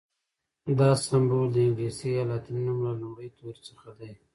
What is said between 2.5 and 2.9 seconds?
نوم